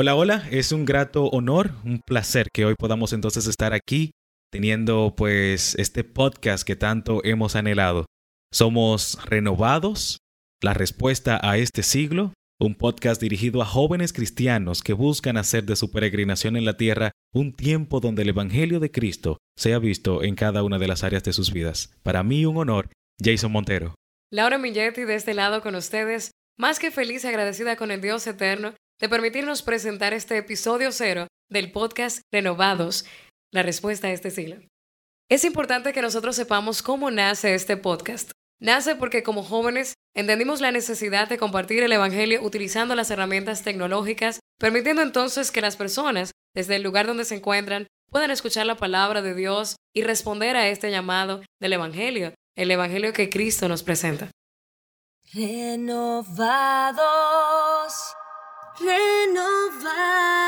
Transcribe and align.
Hola, 0.00 0.14
hola, 0.14 0.48
es 0.52 0.70
un 0.70 0.84
grato 0.84 1.24
honor, 1.24 1.72
un 1.84 2.00
placer 2.06 2.50
que 2.54 2.64
hoy 2.64 2.76
podamos 2.78 3.12
entonces 3.12 3.48
estar 3.48 3.72
aquí 3.72 4.12
teniendo 4.52 5.12
pues 5.16 5.74
este 5.74 6.04
podcast 6.04 6.64
que 6.64 6.76
tanto 6.76 7.20
hemos 7.24 7.56
anhelado. 7.56 8.06
Somos 8.52 9.18
Renovados, 9.24 10.18
la 10.62 10.72
respuesta 10.72 11.40
a 11.42 11.58
este 11.58 11.82
siglo, 11.82 12.32
un 12.60 12.76
podcast 12.76 13.20
dirigido 13.20 13.60
a 13.60 13.64
jóvenes 13.64 14.12
cristianos 14.12 14.82
que 14.82 14.92
buscan 14.92 15.36
hacer 15.36 15.64
de 15.64 15.74
su 15.74 15.90
peregrinación 15.90 16.56
en 16.56 16.64
la 16.64 16.76
tierra 16.76 17.10
un 17.34 17.52
tiempo 17.52 17.98
donde 17.98 18.22
el 18.22 18.28
Evangelio 18.28 18.78
de 18.78 18.92
Cristo 18.92 19.38
sea 19.56 19.80
visto 19.80 20.22
en 20.22 20.36
cada 20.36 20.62
una 20.62 20.78
de 20.78 20.86
las 20.86 21.02
áreas 21.02 21.24
de 21.24 21.32
sus 21.32 21.52
vidas. 21.52 21.92
Para 22.04 22.22
mí 22.22 22.46
un 22.46 22.58
honor, 22.58 22.88
Jason 23.20 23.50
Montero. 23.50 23.96
Laura 24.30 24.58
Milletti 24.58 25.02
de 25.02 25.16
este 25.16 25.34
lado 25.34 25.60
con 25.60 25.74
ustedes, 25.74 26.30
más 26.56 26.78
que 26.78 26.92
feliz 26.92 27.24
y 27.24 27.26
agradecida 27.26 27.74
con 27.74 27.90
el 27.90 28.00
Dios 28.00 28.24
eterno 28.28 28.74
de 29.00 29.08
permitirnos 29.08 29.62
presentar 29.62 30.12
este 30.12 30.36
episodio 30.36 30.90
cero 30.90 31.28
del 31.48 31.70
podcast 31.70 32.20
Renovados, 32.32 33.04
la 33.52 33.62
respuesta 33.62 34.08
a 34.08 34.10
este 34.10 34.30
siglo. 34.30 34.56
Es 35.30 35.44
importante 35.44 35.92
que 35.92 36.02
nosotros 36.02 36.34
sepamos 36.34 36.82
cómo 36.82 37.10
nace 37.10 37.54
este 37.54 37.76
podcast. 37.76 38.32
Nace 38.60 38.96
porque 38.96 39.22
como 39.22 39.44
jóvenes 39.44 39.94
entendimos 40.16 40.60
la 40.60 40.72
necesidad 40.72 41.28
de 41.28 41.38
compartir 41.38 41.82
el 41.82 41.92
Evangelio 41.92 42.42
utilizando 42.42 42.96
las 42.96 43.10
herramientas 43.10 43.62
tecnológicas, 43.62 44.40
permitiendo 44.58 45.02
entonces 45.02 45.52
que 45.52 45.60
las 45.60 45.76
personas, 45.76 46.32
desde 46.54 46.74
el 46.76 46.82
lugar 46.82 47.06
donde 47.06 47.24
se 47.24 47.36
encuentran, 47.36 47.86
puedan 48.10 48.32
escuchar 48.32 48.66
la 48.66 48.76
palabra 48.76 49.22
de 49.22 49.34
Dios 49.34 49.76
y 49.94 50.02
responder 50.02 50.56
a 50.56 50.68
este 50.68 50.90
llamado 50.90 51.42
del 51.60 51.74
Evangelio, 51.74 52.34
el 52.56 52.70
Evangelio 52.70 53.12
que 53.12 53.30
Cristo 53.30 53.68
nos 53.68 53.84
presenta. 53.84 54.30
Renovados, 55.34 57.04
renovados. 58.80 60.38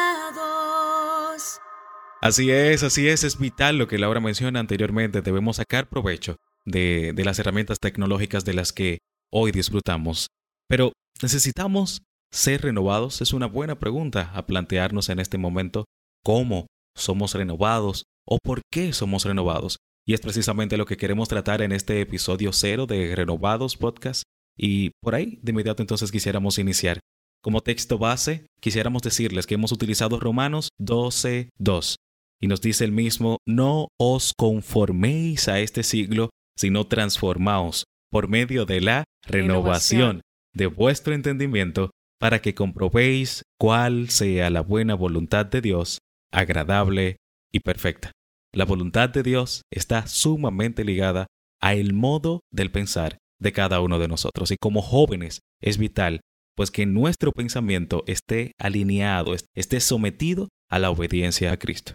Así 2.23 2.51
es, 2.51 2.83
así 2.83 3.09
es, 3.09 3.25
es 3.25 3.39
vital 3.39 3.79
lo 3.79 3.89
que 3.89 3.99
Laura 3.99 4.21
menciona 4.21 4.61
anteriormente. 4.61 5.23
Debemos 5.23 5.57
sacar 5.57 5.89
provecho 5.89 6.37
de, 6.65 7.15
las 7.25 7.39
herramientas 7.39 7.79
tecnológicas 7.81 8.45
de 8.45 8.55
las 8.55 8.73
que 8.73 8.99
hoy 9.33 9.53
disfrutamos. 9.53 10.27
Pero, 10.69 10.93
¿necesitamos 11.23 12.03
ser 12.31 12.63
renovados? 12.63 13.23
Es 13.23 13.33
una 13.33 13.47
buena 13.47 13.79
pregunta 13.79 14.31
a 14.35 14.47
plantearnos 14.47 15.09
en 15.09 15.19
este 15.19 15.39
momento. 15.39 15.87
¿Cómo 16.23 16.67
somos 16.97 17.35
renovados 17.35 18.05
o 18.27 18.39
por 18.43 18.61
qué 18.71 18.93
somos 18.93 19.25
renovados? 19.25 19.79
Y 20.07 20.15
es 20.15 20.21
precisamente 20.21 20.77
lo 20.77 20.87
que 20.87 20.97
queremos 20.97 21.29
tratar 21.29 21.63
en 21.63 21.73
este 21.73 22.01
episodio 22.01 22.53
cero 22.53 22.87
de 22.87 23.15
Renovados 23.15 23.77
Podcast. 23.77 24.25
Y 24.57 24.91
por 25.03 25.15
ahí, 25.15 25.39
de 25.43 25.53
inmediato 25.53 25.83
entonces 25.83 26.13
quisiéramos 26.13 26.59
iniciar. 26.59 27.01
Como 27.43 27.63
texto 27.63 27.97
base, 27.97 28.47
quisiéramos 28.61 29.01
decirles 29.03 29.47
que 29.47 29.55
hemos 29.55 29.73
utilizado 29.73 30.21
Romanos 30.21 30.69
12.2 30.79 31.97
y 32.39 32.47
nos 32.49 32.61
dice 32.61 32.85
el 32.85 32.93
mismo, 32.93 33.39
no 33.47 33.89
os 33.99 34.35
conforméis 34.37 35.49
a 35.49 35.61
este 35.61 35.83
siglo, 35.83 36.31
sino 36.57 36.87
transformaos 36.87 37.85
por 38.11 38.29
medio 38.29 38.67
de 38.67 38.81
la 38.81 39.05
renovación, 39.27 40.01
Renovación. 40.01 40.21
de 40.55 40.67
vuestro 40.67 41.15
entendimiento, 41.15 41.91
para 42.19 42.43
que 42.43 42.55
comprobéis 42.55 43.43
cuál 43.59 44.11
sea 44.11 44.51
la 44.51 44.61
buena 44.61 44.95
voluntad 44.95 45.47
de 45.47 45.63
Dios, 45.63 45.99
agradable 46.33 47.17
y 47.53 47.61
perfecta. 47.61 48.13
La 48.53 48.65
voluntad 48.65 49.09
de 49.09 49.23
Dios 49.23 49.63
está 49.73 50.07
sumamente 50.07 50.85
ligada 50.85 51.27
a 51.63 51.75
el 51.75 51.95
modo 51.95 52.41
del 52.53 52.71
pensar 52.71 53.19
de 53.39 53.53
cada 53.53 53.81
uno 53.81 53.99
de 53.99 54.09
nosotros 54.09 54.51
y 54.51 54.57
como 54.61 54.83
jóvenes 54.83 55.41
es 55.63 55.79
vital 55.79 56.21
pues 56.57 56.71
que 56.71 56.87
nuestro 56.87 57.33
pensamiento 57.33 58.03
esté 58.07 58.53
alineado, 58.59 59.35
est- 59.35 59.47
esté 59.55 59.81
sometido 59.81 60.49
a 60.71 60.79
la 60.79 60.91
obediencia 60.91 61.53
a 61.53 61.57
Cristo. 61.59 61.95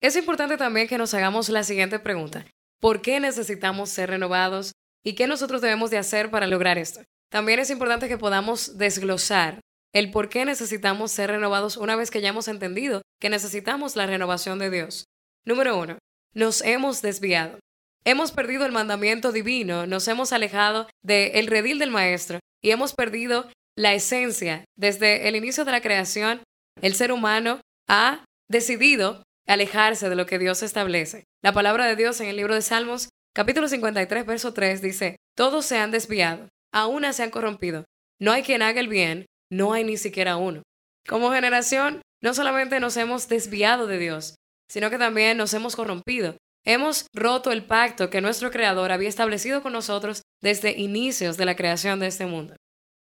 Es 0.00 0.16
importante 0.16 0.56
también 0.56 0.86
que 0.88 0.98
nos 0.98 1.14
hagamos 1.14 1.48
la 1.48 1.64
siguiente 1.64 1.98
pregunta. 1.98 2.46
¿Por 2.80 3.02
qué 3.02 3.18
necesitamos 3.20 3.90
ser 3.90 4.10
renovados? 4.10 4.72
¿Y 5.04 5.14
qué 5.14 5.26
nosotros 5.26 5.60
debemos 5.60 5.90
de 5.90 5.98
hacer 5.98 6.30
para 6.30 6.46
lograr 6.46 6.78
esto? 6.78 7.00
También 7.30 7.58
es 7.58 7.70
importante 7.70 8.08
que 8.08 8.18
podamos 8.18 8.78
desglosar 8.78 9.60
el 9.92 10.10
por 10.10 10.28
qué 10.28 10.44
necesitamos 10.44 11.10
ser 11.10 11.30
renovados 11.30 11.76
una 11.76 11.96
vez 11.96 12.10
que 12.10 12.20
ya 12.20 12.28
hemos 12.28 12.46
entendido 12.48 13.02
que 13.20 13.30
necesitamos 13.30 13.96
la 13.96 14.06
renovación 14.06 14.58
de 14.58 14.70
Dios. 14.70 15.06
Número 15.44 15.76
uno, 15.78 15.98
nos 16.34 16.62
hemos 16.62 17.02
desviado. 17.02 17.58
Hemos 18.04 18.30
perdido 18.32 18.64
el 18.64 18.72
mandamiento 18.72 19.32
divino, 19.32 19.86
nos 19.86 20.06
hemos 20.08 20.32
alejado 20.32 20.88
del 21.02 21.46
redil 21.48 21.78
del 21.78 21.90
Maestro 21.90 22.38
y 22.62 22.70
hemos 22.70 22.94
perdido 22.94 23.50
la 23.78 23.94
esencia. 23.94 24.64
Desde 24.76 25.28
el 25.28 25.36
inicio 25.36 25.64
de 25.64 25.70
la 25.70 25.80
creación, 25.80 26.42
el 26.82 26.94
ser 26.94 27.12
humano 27.12 27.60
ha 27.88 28.24
decidido 28.50 29.22
alejarse 29.46 30.08
de 30.08 30.16
lo 30.16 30.26
que 30.26 30.40
Dios 30.40 30.64
establece. 30.64 31.24
La 31.44 31.52
palabra 31.52 31.86
de 31.86 31.94
Dios 31.94 32.20
en 32.20 32.26
el 32.26 32.36
libro 32.36 32.54
de 32.54 32.62
Salmos, 32.62 33.08
capítulo 33.34 33.68
53, 33.68 34.26
verso 34.26 34.52
3, 34.52 34.82
dice, 34.82 35.16
Todos 35.36 35.64
se 35.64 35.78
han 35.78 35.92
desviado, 35.92 36.48
a 36.72 36.88
una 36.88 37.12
se 37.12 37.22
han 37.22 37.30
corrompido. 37.30 37.84
No 38.20 38.32
hay 38.32 38.42
quien 38.42 38.62
haga 38.62 38.80
el 38.80 38.88
bien, 38.88 39.26
no 39.48 39.72
hay 39.72 39.84
ni 39.84 39.96
siquiera 39.96 40.36
uno. 40.36 40.62
Como 41.06 41.30
generación, 41.30 42.02
no 42.20 42.34
solamente 42.34 42.80
nos 42.80 42.96
hemos 42.96 43.28
desviado 43.28 43.86
de 43.86 43.98
Dios, 43.98 44.34
sino 44.68 44.90
que 44.90 44.98
también 44.98 45.38
nos 45.38 45.54
hemos 45.54 45.76
corrompido. 45.76 46.36
Hemos 46.66 47.06
roto 47.14 47.52
el 47.52 47.64
pacto 47.64 48.10
que 48.10 48.20
nuestro 48.20 48.50
Creador 48.50 48.90
había 48.90 49.08
establecido 49.08 49.62
con 49.62 49.72
nosotros 49.72 50.22
desde 50.42 50.76
inicios 50.76 51.36
de 51.36 51.44
la 51.44 51.54
creación 51.54 52.00
de 52.00 52.08
este 52.08 52.26
mundo. 52.26 52.56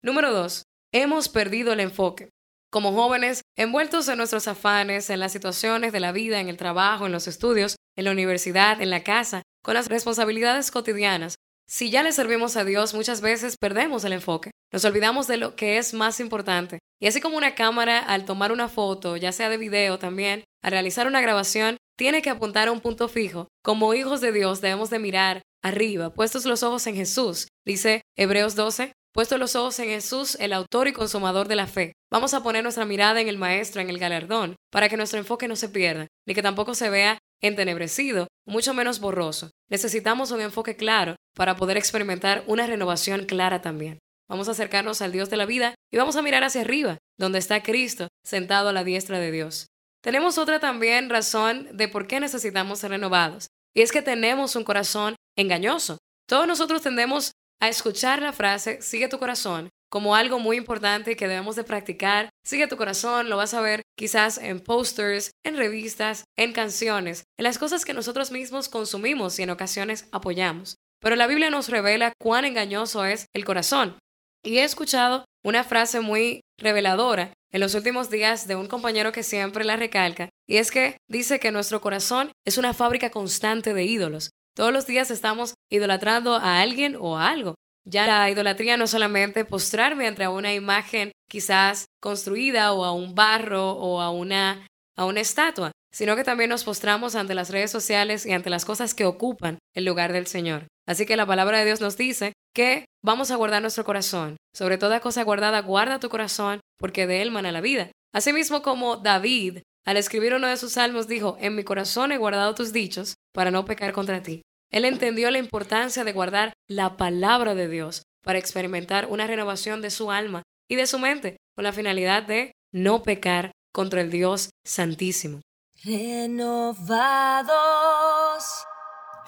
Número 0.05 0.33
2. 0.33 0.65
Hemos 0.93 1.29
perdido 1.29 1.73
el 1.73 1.79
enfoque. 1.79 2.31
Como 2.73 2.93
jóvenes, 2.93 3.43
envueltos 3.57 4.09
en 4.09 4.19
nuestros 4.19 4.49
afanes, 4.49 5.11
en 5.11 5.21
las 5.21 5.31
situaciones 5.31 5.93
de 5.93 6.01
la 6.01 6.11
vida, 6.11 6.41
en 6.41 6.49
el 6.49 6.57
trabajo, 6.57 7.07
en 7.07 7.13
los 7.13 7.29
estudios, 7.29 7.77
en 7.97 8.07
la 8.07 8.11
universidad, 8.11 8.83
en 8.83 8.91
la 8.91 9.05
casa, 9.05 9.43
con 9.62 9.75
las 9.75 9.89
responsabilidades 9.89 10.73
cotidianas, 10.73 11.37
si 11.69 11.91
ya 11.91 12.03
le 12.03 12.11
servimos 12.11 12.57
a 12.57 12.65
Dios, 12.65 12.95
muchas 12.95 13.21
veces 13.21 13.57
perdemos 13.57 14.05
el 14.05 14.12
enfoque. 14.12 14.51
Nos 14.73 14.85
olvidamos 14.85 15.29
de 15.29 15.37
lo 15.37 15.55
que 15.55 15.79
es 15.79 15.95
más 15.95 16.19
importante. 16.19 16.81
Y 17.01 17.07
así 17.07 17.21
como 17.21 17.37
una 17.37 17.55
cámara, 17.55 18.01
al 18.01 18.25
tomar 18.25 18.51
una 18.51 18.69
foto, 18.69 19.17
ya 19.17 19.31
sea 19.31 19.49
de 19.49 19.57
video 19.57 19.99
también, 19.99 20.43
al 20.62 20.73
realizar 20.73 21.07
una 21.07 21.21
grabación, 21.21 21.77
tiene 21.97 22.23
que 22.23 22.31
apuntar 22.31 22.67
a 22.67 22.73
un 22.73 22.81
punto 22.81 23.09
fijo. 23.09 23.47
Como 23.62 23.95
hijos 23.95 24.21
de 24.21 24.33
Dios 24.33 24.61
debemos 24.61 24.91
de 24.91 24.99
mirar 24.99 25.43
arriba, 25.62 26.12
puestos 26.12 26.45
los 26.45 26.65
ojos 26.65 26.87
en 26.89 26.97
Jesús. 26.97 27.47
Dice 27.65 28.03
Hebreos 28.19 28.57
12, 28.57 28.93
puestos 29.12 29.39
los 29.39 29.56
ojos 29.56 29.78
en 29.78 29.89
Jesús, 29.89 30.37
el 30.41 30.53
autor 30.53 30.89
y 30.89 30.93
consumador 30.93 31.49
de 31.49 31.56
la 31.56 31.67
fe. 31.67 31.93
Vamos 32.11 32.34
a 32.34 32.43
poner 32.43 32.62
nuestra 32.62 32.84
mirada 32.84 33.21
en 33.21 33.28
el 33.28 33.39
Maestro, 33.39 33.81
en 33.81 33.91
el 33.91 33.99
galardón, 33.99 34.56
para 34.71 34.89
que 34.89 34.97
nuestro 34.97 35.19
enfoque 35.19 35.49
no 35.49 35.56
se 35.56 35.69
pierda, 35.69 36.09
ni 36.27 36.34
que 36.34 36.43
tampoco 36.43 36.75
se 36.75 36.91
vea 36.91 37.19
entenebrecido, 37.43 38.28
mucho 38.47 38.75
menos 38.75 39.00
borroso. 39.00 39.50
Necesitamos 39.69 40.31
un 40.31 40.41
enfoque 40.41 40.77
claro 40.77 41.17
para 41.34 41.56
poder 41.56 41.77
experimentar 41.77 42.45
una 42.47 42.67
renovación 42.67 43.27
clara 43.27 43.61
también. 43.61 43.99
Vamos 44.28 44.49
a 44.49 44.53
acercarnos 44.53 45.03
al 45.03 45.12
Dios 45.12 45.29
de 45.29 45.37
la 45.37 45.47
vida 45.47 45.75
y 45.93 45.99
vamos 45.99 46.17
a 46.17 46.23
mirar 46.23 46.44
hacia 46.44 46.62
arriba, 46.62 46.99
donde 47.19 47.39
está 47.39 47.62
Cristo 47.62 48.09
sentado 48.25 48.71
a 48.71 48.73
la 48.73 48.84
diestra 48.84 49.19
de 49.19 49.31
Dios. 49.31 49.67
Tenemos 50.03 50.39
otra 50.39 50.59
también 50.59 51.11
razón 51.11 51.69
de 51.76 51.88
por 51.88 52.06
qué 52.06 52.19
necesitamos 52.19 52.79
ser 52.79 52.91
renovados, 52.91 53.49
y 53.75 53.82
es 53.82 53.93
que 53.93 54.03
tenemos 54.03 54.56
un 54.56 54.64
corazón 54.64 55.17
engañoso. 55.37 55.99
Todos 56.26 56.47
nosotros 56.47 56.82
tendemos 56.82 57.32
a 57.62 57.69
escuchar 57.69 58.20
la 58.20 58.32
frase 58.32 58.82
sigue 58.82 59.06
tu 59.06 59.20
corazón 59.20 59.70
como 59.88 60.17
algo 60.17 60.38
muy 60.38 60.56
importante 60.56 61.17
que 61.17 61.29
debemos 61.29 61.55
de 61.55 61.64
practicar. 61.64 62.31
Sigue 62.43 62.67
tu 62.67 62.79
corazón, 62.79 63.29
lo 63.29 63.37
vas 63.37 63.53
a 63.53 63.61
ver 63.61 63.82
quizás 63.94 64.38
en 64.38 64.59
posters, 64.59 65.32
en 65.44 65.59
revistas, 65.59 66.25
en 66.37 66.55
canciones, 66.55 67.25
en 67.38 67.44
las 67.44 67.59
cosas 67.59 67.85
que 67.85 67.93
nosotros 67.93 68.32
mismos 68.32 68.70
consumimos 68.70 69.38
y 69.38 69.43
en 69.43 69.50
ocasiones 69.50 70.09
apoyamos. 70.11 70.76
Pero 70.99 71.14
la 71.14 71.26
Biblia 71.26 71.50
nos 71.50 71.69
revela 71.69 72.14
cuán 72.19 72.47
engañoso 72.47 73.05
es 73.05 73.26
el 73.35 73.44
corazón. 73.44 73.99
Y 74.43 74.59
he 74.59 74.64
escuchado 74.64 75.26
una 75.44 75.62
frase 75.62 76.00
muy 76.00 76.41
reveladora 76.59 77.35
en 77.53 77.61
los 77.61 77.75
últimos 77.75 78.09
días 78.09 78.49
de 78.49 78.56
un 78.56 78.69
compañero 78.69 79.12
que 79.12 79.23
siempre 79.23 79.62
la 79.62 79.76
recalca, 79.76 80.31
y 80.49 80.56
es 80.56 80.70
que 80.70 80.97
dice 81.06 81.38
que 81.38 81.53
nuestro 81.53 81.82
corazón 81.82 82.32
es 82.47 82.56
una 82.56 82.73
fábrica 82.73 83.11
constante 83.11 83.75
de 83.75 83.85
ídolos. 83.85 84.31
Todos 84.54 84.72
los 84.72 84.87
días 84.87 85.10
estamos 85.10 85.54
idolatrando 85.70 86.34
a 86.34 86.60
alguien 86.60 86.96
o 86.99 87.16
a 87.16 87.28
algo. 87.28 87.54
Ya 87.84 88.06
la 88.06 88.31
idolatría 88.31 88.76
no 88.76 88.84
es 88.84 88.90
solamente 88.90 89.44
postrarme 89.44 90.06
ante 90.06 90.28
una 90.28 90.54
imagen 90.54 91.12
quizás 91.28 91.87
construida 92.00 92.72
o 92.72 92.84
a 92.84 92.93
un 92.93 93.14
barro 93.14 93.72
o 93.72 94.00
a 94.00 94.10
una 94.10 94.66
a 94.96 95.06
una 95.06 95.20
estatua, 95.20 95.72
sino 95.93 96.16
que 96.16 96.25
también 96.25 96.50
nos 96.50 96.64
postramos 96.64 97.14
ante 97.14 97.34
las 97.34 97.50
redes 97.50 97.70
sociales 97.70 98.26
y 98.26 98.32
ante 98.32 98.50
las 98.50 98.64
cosas 98.64 98.94
que 98.94 99.06
ocupan 99.06 99.58
el 99.75 99.84
lugar 99.84 100.12
del 100.12 100.26
Señor. 100.26 100.66
Así 100.87 101.06
que 101.06 101.16
la 101.16 101.26
palabra 101.26 101.58
de 101.58 101.64
Dios 101.64 101.81
nos 101.81 101.96
dice 101.96 102.32
que 102.54 102.84
vamos 103.02 103.31
a 103.31 103.37
guardar 103.37 103.62
nuestro 103.62 103.84
corazón. 103.84 104.37
Sobre 104.54 104.78
toda 104.78 105.00
cosa 105.00 105.22
guardada, 105.22 105.62
guarda 105.62 106.00
tu 106.00 106.08
corazón, 106.08 106.60
porque 106.78 107.06
de 107.06 107.22
él 107.22 107.31
mana 107.31 107.52
la 107.52 107.60
vida. 107.60 107.90
Asimismo 108.14 108.62
como 108.62 108.96
David, 108.96 109.60
al 109.84 109.96
escribir 109.96 110.34
uno 110.34 110.46
de 110.46 110.56
sus 110.56 110.73
salmos, 110.73 111.08
dijo, 111.08 111.37
en 111.40 111.56
mi 111.56 111.64
corazón 111.64 112.12
he 112.12 112.19
guardado 112.19 112.55
tus 112.55 112.73
dichos 112.73 113.17
para 113.32 113.50
no 113.50 113.64
pecar 113.64 113.93
contra 113.93 114.23
ti. 114.23 114.43
Él 114.70 114.84
entendió 114.84 115.31
la 115.31 115.38
importancia 115.38 116.05
de 116.05 116.12
guardar 116.12 116.52
la 116.69 116.96
palabra 116.96 117.55
de 117.55 117.69
Dios 117.69 118.02
para 118.23 118.38
experimentar 118.38 119.06
una 119.06 119.26
renovación 119.26 119.82
de 119.82 119.90
su 119.90 120.11
alma 120.11 120.43
y 120.69 120.76
de 120.76 120.87
su 120.87 120.99
mente, 120.99 121.37
con 121.55 121.64
la 121.64 121.73
finalidad 121.73 122.23
de 122.23 122.52
no 122.73 123.02
pecar 123.02 123.52
contra 123.73 124.00
el 124.00 124.11
Dios 124.11 124.50
Santísimo. 124.64 125.40
Renovados, 125.85 126.85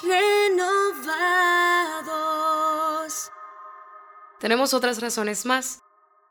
renovados. 0.03 1.35
Tenemos 4.39 4.73
otras 4.73 5.01
razones 5.01 5.45
más 5.45 5.81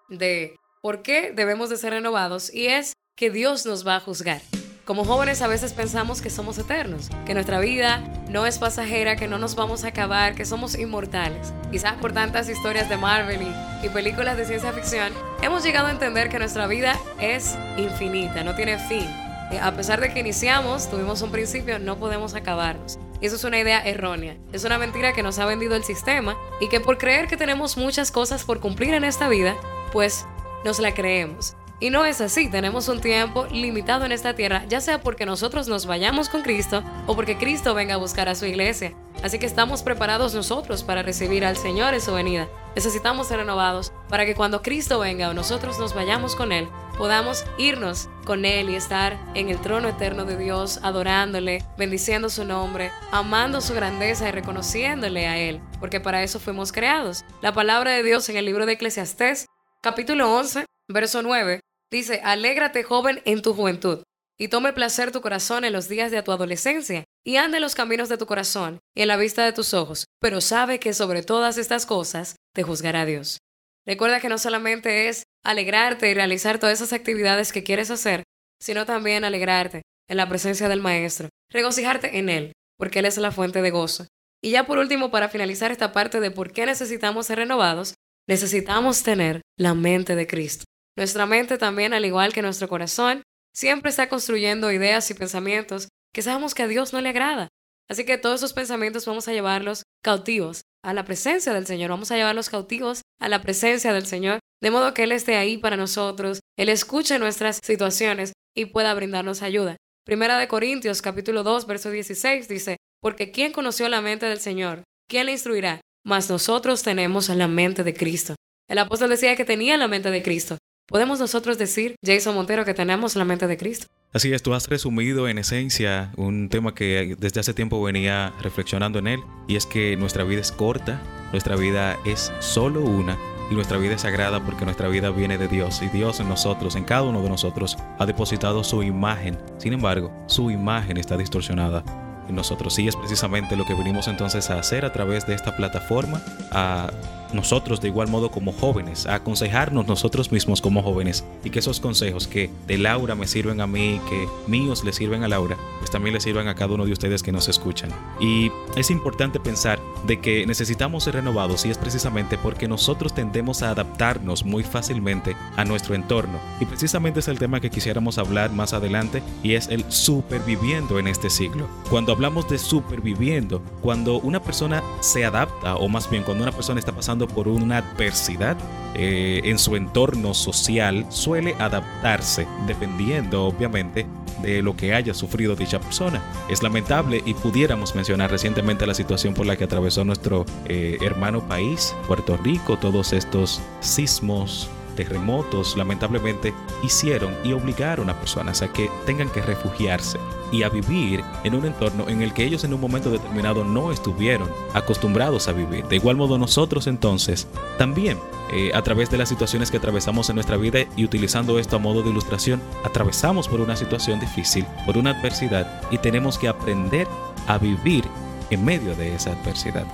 de 0.08 0.56
por 0.82 1.02
qué 1.02 1.32
debemos 1.32 1.70
de 1.70 1.78
ser 1.78 1.94
renovados 1.94 2.54
y 2.54 2.68
es 2.68 2.94
que 3.16 3.30
Dios 3.30 3.66
nos 3.68 3.86
va 3.86 3.98
a 3.98 4.00
juzgar. 4.00 4.42
Como 4.86 5.06
jóvenes 5.06 5.42
a 5.44 5.48
veces 5.48 5.72
pensamos 5.72 6.20
que 6.20 6.32
somos 6.32 6.58
eternos, 6.58 7.10
que 7.26 7.36
nuestra 7.36 7.60
vida 7.60 8.00
no 8.28 8.48
es 8.48 8.58
pasajera, 8.58 9.16
que 9.16 9.28
no 9.28 9.38
nos 9.38 9.56
vamos 9.56 9.84
a 9.84 9.90
acabar, 9.90 10.34
que 10.34 10.46
somos 10.46 10.76
inmortales. 10.76 11.54
Quizás 11.72 11.94
por 11.94 12.12
tantas 12.12 12.50
historias 12.50 12.90
de 12.90 12.98
Marvel 12.98 13.42
y, 13.84 13.90
películas 13.90 14.36
de 14.36 14.46
ciencia 14.46 14.74
ficción, 14.74 15.14
hemos 15.44 15.64
llegado 15.64 15.88
a 15.88 15.92
entender 15.92 16.30
que 16.30 16.40
nuestra 16.40 16.66
vida 16.66 17.00
es 17.20 17.56
infinita, 17.78 18.44
no 18.44 18.56
tiene 18.56 18.80
fin. 18.80 19.08
Eh, 19.52 19.60
a 19.62 19.72
pesar 19.76 20.02
de 20.02 20.12
que 20.12 20.20
iniciamos, 20.20 20.90
tuvimos 20.90 21.22
un 21.22 21.32
principio, 21.32 21.78
no 21.78 22.00
podemos 22.00 22.34
acabarnos. 22.34 22.98
Eso 23.22 23.36
es 23.36 23.44
una 23.44 23.60
idea 23.60 23.86
errónea. 23.86 24.38
Es 24.52 24.64
una 24.64 24.80
mentira 24.80 25.14
que 25.14 25.22
nos 25.22 25.38
ha 25.38 25.46
vendido 25.46 25.76
el 25.76 25.84
sistema 25.84 26.36
y 26.60 26.68
que 26.68 26.80
por 26.80 26.98
creer 26.98 27.28
que 27.28 27.38
tenemos 27.38 27.78
muchas 27.78 28.10
cosas 28.10 28.44
por 28.44 28.60
cumplir 28.60 28.96
en 28.96 29.04
esta 29.04 29.30
vida, 29.30 29.56
pues 29.92 30.26
nos 30.66 30.80
la 30.80 30.96
creemos. 30.96 31.56
Y 31.84 31.90
no 31.90 32.06
es 32.06 32.22
así, 32.22 32.50
tenemos 32.50 32.88
un 32.88 33.02
tiempo 33.02 33.46
limitado 33.52 34.06
en 34.06 34.14
esta 34.14 34.34
tierra, 34.34 34.64
ya 34.70 34.80
sea 34.80 35.02
porque 35.02 35.26
nosotros 35.26 35.68
nos 35.68 35.86
vayamos 35.86 36.30
con 36.30 36.42
Cristo 36.42 36.82
o 37.08 37.16
porque 37.18 37.38
Cristo 37.38 37.74
venga 37.74 37.96
a 37.96 37.98
buscar 37.98 38.30
a 38.30 38.36
su 38.36 38.46
iglesia. 38.46 38.94
Así 39.22 39.38
que 39.38 39.46
estamos 39.46 39.84
preparados 39.84 40.34
nosotros 40.34 40.82
para 40.82 41.04
recibir 41.04 41.44
al 41.44 41.58
Señor 41.58 41.94
en 41.94 42.00
su 42.00 42.14
venida. 42.14 42.48
Necesitamos 42.74 43.28
ser 43.28 43.40
renovados 43.40 43.92
para 44.08 44.26
que 44.26 44.34
cuando 44.34 44.62
Cristo 44.62 44.98
venga 44.98 45.28
o 45.28 45.34
nosotros 45.34 45.78
nos 45.78 45.94
vayamos 45.94 46.38
con 46.38 46.54
Él, 46.54 46.70
podamos 46.98 47.44
irnos 47.58 48.08
con 48.26 48.46
Él 48.46 48.70
y 48.70 48.76
estar 48.76 49.20
en 49.36 49.50
el 49.50 49.60
trono 49.60 49.90
eterno 49.90 50.24
de 50.24 50.38
Dios, 50.38 50.80
adorándole, 50.84 51.66
bendiciendo 51.78 52.30
su 52.30 52.46
nombre, 52.46 52.92
amando 53.12 53.60
su 53.60 53.74
grandeza 53.74 54.30
y 54.30 54.32
reconociéndole 54.32 55.28
a 55.28 55.38
Él, 55.38 55.60
porque 55.82 56.00
para 56.00 56.24
eso 56.24 56.40
fuimos 56.40 56.72
creados. 56.72 57.26
La 57.42 57.54
palabra 57.54 57.92
de 57.92 58.04
Dios 58.04 58.30
en 58.30 58.38
el 58.38 58.46
libro 58.46 58.66
de 58.66 58.72
Eclesiastés, 58.72 59.48
capítulo 59.82 60.34
11, 60.34 60.64
verso 60.88 61.22
9, 61.22 61.60
Dice, 61.94 62.22
alégrate 62.24 62.82
joven 62.82 63.22
en 63.24 63.44
tu 63.44 63.54
juventud, 63.54 64.02
y 64.40 64.48
tome 64.48 64.74
placer 64.74 65.12
tu 65.12 65.22
corazón 65.22 65.64
en 65.64 65.74
los 65.74 65.88
días 65.88 66.10
de 66.10 66.24
tu 66.24 66.32
adolescencia, 66.32 67.04
y 67.24 67.36
ande 67.36 67.58
en 67.58 67.62
los 67.62 67.76
caminos 67.76 68.10
de 68.10 68.18
tu 68.18 68.26
corazón 68.26 68.80
y 68.96 69.04
en 69.04 69.10
la 69.10 69.16
vista 69.16 69.46
de 69.46 69.54
tus 69.54 69.76
ojos, 69.76 70.06
pero 70.20 70.42
sabe 70.42 70.80
que 70.80 70.96
sobre 70.96 71.22
todas 71.22 71.60
estas 71.60 71.86
cosas 71.86 72.36
te 72.52 72.64
juzgará 72.64 73.06
Dios. 73.06 73.38
Recuerda 73.86 74.20
que 74.20 74.28
no 74.28 74.40
solamente 74.40 75.08
es 75.08 75.22
alegrarte 75.46 76.10
y 76.10 76.16
realizar 76.16 76.58
todas 76.58 76.82
esas 76.82 76.94
actividades 76.94 77.52
que 77.52 77.62
quieres 77.62 77.92
hacer, 77.92 78.24
sino 78.60 78.88
también 78.88 79.24
alegrarte 79.24 79.84
en 80.10 80.18
la 80.18 80.28
presencia 80.28 80.70
del 80.70 80.82
Maestro, 80.82 81.30
regocijarte 81.52 82.18
en 82.18 82.30
Él, 82.30 82.54
porque 82.80 83.00
Él 83.00 83.06
es 83.06 83.18
la 83.18 83.32
fuente 83.32 83.62
de 83.62 83.70
gozo. 83.70 84.08
Y 84.42 84.50
ya 84.50 84.66
por 84.66 84.80
último, 84.80 85.12
para 85.12 85.30
finalizar 85.30 85.72
esta 85.72 85.92
parte 85.92 86.20
de 86.20 86.32
por 86.32 86.54
qué 86.54 86.66
necesitamos 86.66 87.28
ser 87.28 87.38
renovados, 87.38 87.94
necesitamos 88.28 89.04
tener 89.04 89.42
la 89.60 89.76
mente 89.76 90.16
de 90.16 90.26
Cristo. 90.26 90.66
Nuestra 90.96 91.26
mente 91.26 91.58
también, 91.58 91.94
al 91.94 92.06
igual 92.06 92.34
que 92.34 92.42
nuestro 92.42 92.68
corazón, 92.68 93.24
siempre 93.54 93.90
está 93.90 94.10
construyendo 94.10 94.72
ideas 94.72 95.10
y 95.10 95.14
pensamientos 95.14 95.88
que 96.14 96.22
sabemos 96.22 96.54
que 96.54 96.64
a 96.64 96.68
Dios 96.68 96.94
no 96.94 97.02
le 97.02 97.10
agrada. 97.10 97.50
Así 97.90 98.06
que 98.06 98.18
todos 98.18 98.40
esos 98.40 98.54
pensamientos 98.54 99.06
vamos 99.06 99.28
a 99.28 99.34
llevarlos 99.34 99.84
cautivos 100.04 100.62
a 100.84 100.94
la 100.94 101.06
presencia 101.06 101.54
del 101.54 101.66
Señor, 101.66 101.90
vamos 101.90 102.12
a 102.12 102.16
llevarlos 102.16 102.50
cautivos 102.50 103.02
a 103.20 103.30
la 103.30 103.42
presencia 103.42 103.94
del 103.94 104.06
Señor, 104.06 104.40
de 104.62 104.72
modo 104.72 104.94
que 104.94 105.04
Él 105.04 105.12
esté 105.12 105.36
ahí 105.36 105.58
para 105.58 105.78
nosotros, 105.78 106.40
Él 106.58 106.70
escuche 106.70 107.20
nuestras 107.20 107.60
situaciones 107.64 108.34
y 108.56 108.66
pueda 108.66 108.94
brindarnos 108.94 109.42
ayuda. 109.42 109.78
Primera 110.06 110.38
de 110.38 110.48
Corintios 110.48 111.02
capítulo 111.02 111.44
2 111.44 111.66
verso 111.66 111.90
16 111.90 112.48
dice, 112.48 112.78
porque 113.02 113.32
¿quién 113.32 113.52
conoció 113.52 113.90
la 113.90 114.02
mente 114.02 114.26
del 114.26 114.40
Señor? 114.40 114.84
¿Quién 115.10 115.26
le 115.26 115.34
instruirá? 115.34 115.82
Mas 116.06 116.30
nosotros 116.30 116.84
tenemos 116.84 117.30
la 117.30 117.48
mente 117.48 117.84
de 117.84 117.94
Cristo. 117.94 118.36
El 118.70 118.80
apóstol 118.80 119.10
decía 119.10 119.36
que 119.36 119.46
tenía 119.46 119.78
la 119.78 119.88
mente 119.88 120.12
de 120.12 120.24
Cristo. 120.24 120.58
¿Podemos 120.88 121.18
nosotros 121.18 121.58
decir, 121.58 121.96
Jason 122.06 122.36
Montero, 122.36 122.66
que 122.66 122.74
tenemos 122.74 123.16
la 123.16 123.24
mente 123.24 123.48
de 123.48 123.56
Cristo? 123.56 123.88
Así 124.12 124.34
es, 124.34 124.44
tú 124.44 124.54
has 124.54 124.68
resumido 124.68 125.30
en 125.30 125.38
esencia 125.38 126.12
un 126.18 126.50
tema 126.50 126.76
que 126.76 127.16
desde 127.18 127.40
hace 127.40 127.54
tiempo 127.54 127.82
venía 127.82 128.34
reflexionando 128.42 129.00
en 129.00 129.08
él, 129.08 129.20
y 129.48 129.56
es 129.56 129.66
que 129.66 129.96
nuestra 129.96 130.26
vida 130.26 130.42
es 130.42 130.52
corta, 130.52 131.02
nuestra 131.32 131.56
vida 131.56 131.98
es 132.06 132.34
solo 132.40 132.82
una, 132.82 133.18
y 133.50 133.56
nuestra 133.56 133.78
vida 133.78 133.96
es 133.96 134.02
sagrada 134.02 134.44
porque 134.44 134.66
nuestra 134.66 134.90
vida 134.90 135.10
viene 135.10 135.38
de 135.38 135.48
Dios, 135.48 135.82
y 135.82 135.88
Dios 135.88 136.20
en 136.20 136.28
nosotros, 136.28 136.76
en 136.76 136.84
cada 136.84 137.04
uno 137.04 137.24
de 137.24 137.30
nosotros, 137.30 137.78
ha 137.98 138.06
depositado 138.06 138.66
su 138.66 138.84
imagen. 138.84 139.38
Sin 139.58 139.72
embargo, 139.72 140.12
su 140.28 140.52
imagen 140.52 140.98
está 140.98 141.16
distorsionada 141.16 142.03
en 142.28 142.36
nosotros. 142.36 142.74
Sí 142.74 142.88
es 142.88 142.96
precisamente 142.96 143.56
lo 143.56 143.66
que 143.66 143.74
venimos 143.74 144.08
entonces 144.08 144.50
a 144.50 144.60
hacer 144.60 144.86
a 144.86 144.94
través 144.94 145.26
de 145.28 145.34
esta 145.34 145.56
plataforma, 145.56 146.22
a 146.52 146.92
nosotros 147.34 147.82
de 147.82 147.88
igual 147.88 148.08
modo 148.08 148.30
como 148.30 148.54
jóvenes, 148.54 149.08
a 149.08 149.16
aconsejarnos 149.16 149.88
nosotros 149.88 150.32
mismos 150.32 150.62
como 150.62 150.84
jóvenes 150.84 151.26
y 151.44 151.50
que 151.50 151.60
esos 151.60 151.80
consejos 151.80 152.28
que 152.28 152.50
de 152.68 152.78
Laura 152.78 153.16
me 153.16 153.28
sirven 153.28 153.62
a 153.62 153.68
mí, 153.68 154.00
que 154.10 154.28
míos 154.48 154.84
le 154.84 154.94
sirven 154.94 155.24
a 155.24 155.28
Laura, 155.28 155.58
pues 155.80 155.92
también 155.92 156.14
le 156.14 156.22
sirvan 156.22 156.48
a 156.48 156.56
cada 156.56 156.74
uno 156.74 156.86
de 156.86 156.92
ustedes 156.92 157.24
que 157.24 157.32
nos 157.32 157.48
escuchan. 157.48 157.90
Y 158.20 158.52
es 158.76 158.90
importante 158.90 159.40
pensar 159.40 159.80
de 160.06 160.20
que 160.20 160.46
necesitamos 160.46 161.04
ser 161.04 161.16
renovados 161.16 161.66
y 161.66 161.70
es 161.70 161.78
precisamente 161.78 162.38
porque 162.38 162.68
nosotros 162.68 163.14
tendemos 163.14 163.62
a 163.62 163.70
adaptarnos 163.70 164.46
muy 164.46 164.64
fácilmente 164.64 165.36
a 165.56 165.64
nuestro 165.64 165.96
entorno. 165.96 166.40
Y 166.60 166.66
precisamente 166.66 167.20
es 167.20 167.28
el 167.28 167.40
tema 167.40 167.60
que 167.60 167.70
quisiéramos 167.70 168.18
hablar 168.18 168.52
más 168.52 168.74
adelante 168.74 169.22
y 169.44 169.54
es 169.54 169.68
el 169.68 169.86
superviviendo 169.90 171.00
en 171.00 171.08
este 171.08 171.30
siglo. 171.30 171.68
Cuando 171.90 172.12
hablamos 172.12 172.50
de 172.50 172.58
superviviendo, 172.58 173.62
cuando 173.82 174.20
una 174.20 174.42
persona 174.42 174.84
se 175.02 175.24
adapta 175.24 175.76
o 175.76 175.88
más 175.88 176.10
bien 176.10 176.24
cuando 176.24 176.44
una 176.44 176.52
persona 176.52 176.80
está 176.80 176.92
pasando 176.92 177.28
por 177.28 177.48
una 177.48 177.78
adversidad 177.78 178.58
eh, 178.96 179.42
en 179.44 179.58
su 179.58 179.76
entorno 179.76 180.34
social, 180.34 181.06
suele 181.10 181.56
adaptarse 181.60 182.48
dependiendo 182.68 183.46
obviamente 183.46 184.06
de 184.42 184.62
lo 184.62 184.76
que 184.76 184.94
haya 184.94 185.14
sufrido 185.14 185.56
dicha 185.56 185.80
persona. 185.80 186.24
Es 186.50 186.64
lamentable 186.64 187.22
y 187.26 187.34
pudiéramos 187.34 187.96
mencionar 187.96 188.32
recientemente 188.32 188.88
la 188.88 188.94
situación 188.94 189.34
por 189.34 189.46
la 189.46 189.56
que 189.56 189.66
atravesó 189.66 190.04
nuestro 190.04 190.46
eh, 190.66 190.98
hermano 191.02 191.48
país, 191.48 191.96
Puerto 192.08 192.38
Rico, 192.38 192.78
todos 192.78 193.14
estos 193.14 193.62
sismos, 193.80 194.70
terremotos 194.94 195.76
lamentablemente 195.76 196.54
hicieron 196.84 197.36
y 197.44 197.54
obligaron 197.54 198.10
a 198.10 198.20
personas 198.20 198.62
a 198.62 198.72
que 198.72 198.90
tengan 199.06 199.30
que 199.30 199.42
refugiarse 199.42 200.20
y 200.52 200.64
a 200.64 200.70
vivir 200.70 201.24
en 201.44 201.56
un 201.56 201.66
entorno 201.66 202.08
en 202.08 202.22
el 202.22 202.34
que 202.34 202.46
ellos 202.46 202.64
en 202.64 202.74
un 202.74 202.82
momento 202.82 203.10
determinado 203.10 203.64
no 203.64 203.92
estuvieron 203.92 204.50
acostumbrados 204.74 205.48
a 205.48 205.52
vivir. 205.52 205.86
De 205.88 205.96
igual 205.96 206.16
modo 206.16 206.38
nosotros 206.38 206.88
entonces 206.88 207.48
también 207.78 208.20
eh, 208.52 208.72
a 208.74 208.84
través 208.84 209.10
de 209.10 209.18
las 209.18 209.30
situaciones 209.30 209.72
que 209.72 209.78
atravesamos 209.78 210.30
en 210.30 210.36
nuestra 210.36 210.58
vida 210.58 210.82
y 210.96 211.06
utilizando 211.06 211.58
esto 211.58 211.78
a 211.78 211.80
modo 211.80 212.04
de 212.04 212.12
ilustración, 212.12 212.62
atravesamos 212.84 213.48
por 213.48 213.62
una 213.62 213.76
situación 213.76 214.20
difícil, 214.20 214.66
por 214.86 214.98
una 214.98 215.12
adversidad 215.12 215.82
y 215.90 215.98
tenemos 215.98 216.38
que 216.38 216.48
aprender 216.48 217.08
a 217.48 217.58
vivir 217.58 218.06
en 218.52 218.64
medio 218.64 218.96
de 218.96 219.16
esa 219.16 219.32
adversidad. 219.32 219.86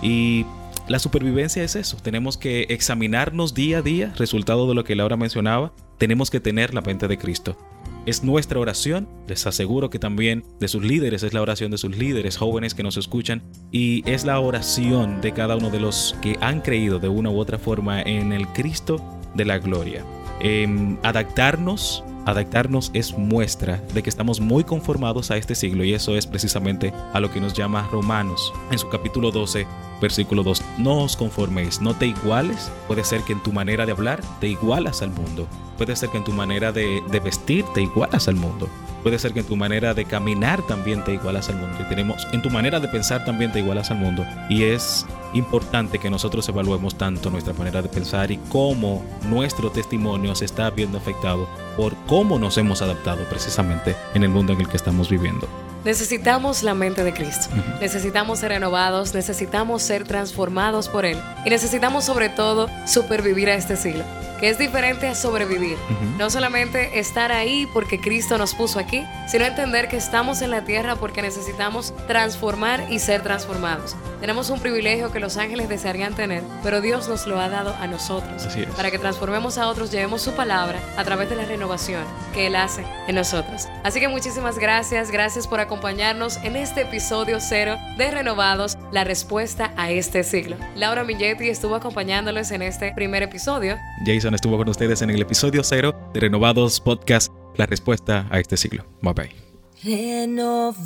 Y 0.00 0.46
la 0.86 0.98
supervivencia 0.98 1.64
es 1.64 1.76
eso, 1.76 1.96
tenemos 2.02 2.36
que 2.36 2.66
examinarnos 2.68 3.54
día 3.54 3.78
a 3.78 3.82
día, 3.82 4.12
resultado 4.18 4.68
de 4.68 4.74
lo 4.74 4.84
que 4.84 4.94
Laura 4.94 5.16
mencionaba, 5.16 5.72
tenemos 5.96 6.30
que 6.30 6.40
tener 6.40 6.74
la 6.74 6.82
mente 6.82 7.08
de 7.08 7.16
Cristo. 7.16 7.56
Es 8.04 8.22
nuestra 8.22 8.60
oración, 8.60 9.08
les 9.26 9.46
aseguro 9.46 9.88
que 9.88 9.98
también 9.98 10.44
de 10.60 10.68
sus 10.68 10.84
líderes, 10.84 11.22
es 11.22 11.32
la 11.32 11.40
oración 11.40 11.70
de 11.70 11.78
sus 11.78 11.96
líderes 11.96 12.36
jóvenes 12.36 12.74
que 12.74 12.82
nos 12.82 12.98
escuchan 12.98 13.42
y 13.72 14.02
es 14.04 14.26
la 14.26 14.38
oración 14.40 15.22
de 15.22 15.32
cada 15.32 15.56
uno 15.56 15.70
de 15.70 15.80
los 15.80 16.14
que 16.20 16.36
han 16.42 16.60
creído 16.60 16.98
de 16.98 17.08
una 17.08 17.30
u 17.30 17.38
otra 17.38 17.58
forma 17.58 18.02
en 18.02 18.34
el 18.34 18.46
Cristo 18.48 19.02
de 19.34 19.46
la 19.46 19.58
gloria. 19.58 20.04
Em, 20.40 20.98
adaptarnos 21.02 22.04
Adaptarnos 22.26 22.90
es 22.94 23.16
muestra 23.18 23.82
de 23.92 24.02
que 24.02 24.08
estamos 24.08 24.40
muy 24.40 24.64
conformados 24.64 25.30
a 25.30 25.36
este 25.36 25.54
siglo 25.54 25.84
y 25.84 25.92
eso 25.92 26.16
es 26.16 26.26
precisamente 26.26 26.92
a 27.12 27.20
lo 27.20 27.30
que 27.30 27.40
nos 27.40 27.52
llama 27.52 27.86
Romanos 27.92 28.52
en 28.70 28.78
su 28.78 28.88
capítulo 28.88 29.30
12, 29.30 29.66
versículo 30.00 30.42
2. 30.42 30.62
No 30.78 31.02
os 31.02 31.16
conforméis, 31.16 31.82
no 31.82 31.94
te 31.94 32.06
iguales. 32.06 32.70
Puede 32.88 33.04
ser 33.04 33.20
que 33.22 33.34
en 33.34 33.42
tu 33.42 33.52
manera 33.52 33.84
de 33.84 33.92
hablar 33.92 34.22
te 34.40 34.48
igualas 34.48 35.02
al 35.02 35.10
mundo. 35.10 35.46
Puede 35.76 35.96
ser 35.96 36.08
que 36.08 36.16
en 36.16 36.24
tu 36.24 36.32
manera 36.32 36.72
de, 36.72 37.02
de 37.10 37.20
vestir 37.20 37.64
te 37.74 37.82
igualas 37.82 38.26
al 38.26 38.36
mundo. 38.36 38.68
Puede 39.04 39.18
ser 39.18 39.34
que 39.34 39.40
en 39.40 39.46
tu 39.46 39.54
manera 39.54 39.92
de 39.92 40.06
caminar 40.06 40.66
también 40.66 41.04
te 41.04 41.12
igualas 41.12 41.50
al 41.50 41.56
mundo. 41.56 41.76
Y 41.78 41.84
tenemos, 41.90 42.26
en 42.32 42.40
tu 42.40 42.48
manera 42.48 42.80
de 42.80 42.88
pensar 42.88 43.22
también 43.22 43.52
te 43.52 43.58
igualas 43.58 43.90
al 43.90 43.98
mundo. 43.98 44.24
Y 44.48 44.64
es 44.64 45.04
importante 45.34 45.98
que 45.98 46.08
nosotros 46.08 46.48
evaluemos 46.48 46.96
tanto 46.96 47.28
nuestra 47.28 47.52
manera 47.52 47.82
de 47.82 47.90
pensar 47.90 48.30
y 48.30 48.38
cómo 48.48 49.04
nuestro 49.28 49.70
testimonio 49.70 50.34
se 50.34 50.46
está 50.46 50.70
viendo 50.70 50.96
afectado 50.96 51.46
por 51.76 51.94
cómo 52.06 52.38
nos 52.38 52.56
hemos 52.56 52.80
adaptado 52.80 53.28
precisamente 53.28 53.94
en 54.14 54.22
el 54.22 54.30
mundo 54.30 54.54
en 54.54 54.62
el 54.62 54.68
que 54.68 54.78
estamos 54.78 55.10
viviendo. 55.10 55.46
Necesitamos 55.84 56.62
la 56.62 56.72
mente 56.72 57.04
de 57.04 57.12
Cristo. 57.12 57.54
Necesitamos 57.82 58.38
ser 58.38 58.52
renovados, 58.52 59.12
necesitamos 59.12 59.82
ser 59.82 60.04
transformados 60.04 60.88
por 60.88 61.04
Él. 61.04 61.18
Y 61.44 61.50
necesitamos 61.50 62.04
sobre 62.04 62.30
todo 62.30 62.70
supervivir 62.86 63.50
a 63.50 63.54
este 63.54 63.76
siglo 63.76 64.02
que 64.44 64.50
es 64.50 64.58
diferente 64.58 65.08
a 65.08 65.14
sobrevivir. 65.14 65.78
No 66.18 66.28
solamente 66.28 66.98
estar 66.98 67.32
ahí 67.32 67.66
porque 67.72 67.98
Cristo 67.98 68.36
nos 68.36 68.54
puso 68.54 68.78
aquí, 68.78 69.02
sino 69.26 69.46
entender 69.46 69.88
que 69.88 69.96
estamos 69.96 70.42
en 70.42 70.50
la 70.50 70.66
tierra 70.66 70.96
porque 70.96 71.22
necesitamos 71.22 71.94
transformar 72.06 72.84
y 72.90 72.98
ser 72.98 73.22
transformados. 73.22 73.96
Tenemos 74.20 74.50
un 74.50 74.60
privilegio 74.60 75.10
que 75.10 75.18
los 75.18 75.38
ángeles 75.38 75.70
desearían 75.70 76.14
tener, 76.14 76.42
pero 76.62 76.82
Dios 76.82 77.08
nos 77.08 77.26
lo 77.26 77.40
ha 77.40 77.48
dado 77.48 77.74
a 77.80 77.86
nosotros. 77.86 78.46
Para 78.76 78.90
que 78.90 78.98
transformemos 78.98 79.56
a 79.56 79.66
otros, 79.66 79.90
llevemos 79.90 80.20
su 80.20 80.32
palabra 80.32 80.78
a 80.98 81.04
través 81.04 81.30
de 81.30 81.36
la 81.36 81.46
renovación 81.46 82.04
que 82.34 82.46
Él 82.46 82.56
hace 82.56 82.84
en 83.08 83.14
nosotros. 83.14 83.68
Así 83.82 83.98
que 83.98 84.08
muchísimas 84.08 84.58
gracias, 84.58 85.10
gracias 85.10 85.46
por 85.46 85.60
acompañarnos 85.60 86.36
en 86.44 86.56
este 86.56 86.82
episodio 86.82 87.38
cero 87.40 87.78
de 87.96 88.10
Renovados, 88.10 88.76
la 88.94 89.04
respuesta 89.04 89.74
a 89.76 89.90
este 89.90 90.22
siglo. 90.22 90.56
Laura 90.76 91.02
Milletti 91.02 91.48
estuvo 91.48 91.74
acompañándoles 91.74 92.52
en 92.52 92.62
este 92.62 92.92
primer 92.94 93.24
episodio. 93.24 93.76
Jason 94.06 94.34
estuvo 94.34 94.56
con 94.56 94.68
ustedes 94.68 95.02
en 95.02 95.10
el 95.10 95.20
episodio 95.20 95.64
cero 95.64 95.94
de 96.14 96.20
Renovados 96.20 96.80
Podcast, 96.80 97.32
la 97.56 97.66
respuesta 97.66 98.28
a 98.30 98.38
este 98.38 98.56
siglo. 98.56 98.86
Bye 99.02 99.12
bye. 99.12 99.34
Renovados 99.82 100.84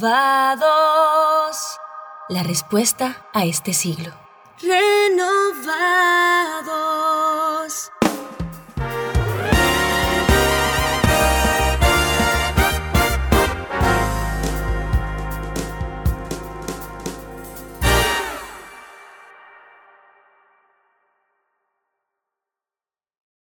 la 2.30 2.42
respuesta 2.42 3.26
a 3.34 3.44
este 3.44 3.74
siglo. 3.74 4.10
Renovados. 4.62 5.52